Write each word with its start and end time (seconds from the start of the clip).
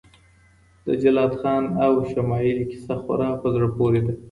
د 0.85 0.87
جلات 1.01 1.33
خان 1.41 1.63
او 1.85 1.93
شمایلې 2.11 2.65
کیسه 2.71 2.95
خورا 3.03 3.29
په 3.41 3.47
زړه 3.55 3.67
پورې 3.77 4.01
ده. 4.05 4.13